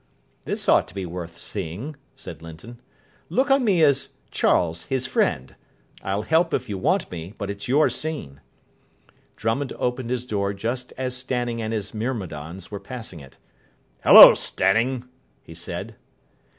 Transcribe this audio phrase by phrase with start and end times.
[0.45, 2.81] "This ought to be worth seeing," said Linton.
[3.29, 5.55] "Look on me as 'Charles, his friend'.
[6.01, 8.41] I'll help if you want me, but it's your scene."
[9.35, 13.37] Drummond opened his door just as Stanning and his myrmidons were passing it.
[14.03, 15.07] "Hullo, Stanning,"
[15.43, 15.95] he said.